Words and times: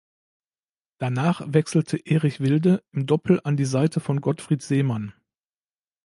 Danach 0.97 1.43
wechselte 1.45 2.03
Erich 2.07 2.39
Wilde 2.39 2.83
im 2.91 3.05
Doppel 3.05 3.39
an 3.43 3.55
die 3.55 3.65
Seite 3.65 3.99
von 3.99 4.19
Gottfried 4.19 4.63
Seemann. 4.63 5.13